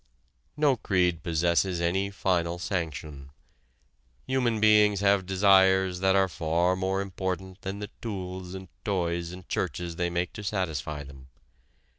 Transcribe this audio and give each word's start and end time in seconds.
No 0.57 0.77
creed 0.77 1.21
possesses 1.21 1.79
any 1.79 2.09
final 2.09 2.57
sanction. 2.57 3.29
Human 4.25 4.59
beings 4.59 5.01
have 5.01 5.27
desires 5.27 5.99
that 5.99 6.15
are 6.15 6.27
far 6.27 6.75
more 6.75 7.01
important 7.01 7.61
than 7.61 7.77
the 7.77 7.91
tools 8.01 8.55
and 8.55 8.67
toys 8.83 9.31
and 9.31 9.47
churches 9.47 9.97
they 9.97 10.09
make 10.09 10.33
to 10.33 10.43
satisfy 10.43 11.03
them. 11.03 11.27